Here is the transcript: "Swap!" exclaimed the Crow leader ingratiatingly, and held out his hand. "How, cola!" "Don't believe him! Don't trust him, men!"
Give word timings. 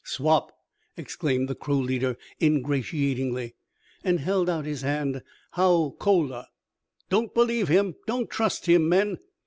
"Swap!" 0.03 0.51
exclaimed 0.97 1.47
the 1.47 1.53
Crow 1.53 1.77
leader 1.77 2.17
ingratiatingly, 2.41 3.53
and 4.03 4.19
held 4.19 4.49
out 4.49 4.65
his 4.65 4.81
hand. 4.81 5.21
"How, 5.51 5.93
cola!" 5.99 6.47
"Don't 7.11 7.35
believe 7.35 7.67
him! 7.67 7.93
Don't 8.07 8.27
trust 8.27 8.65
him, 8.65 8.89
men!" 8.89 9.19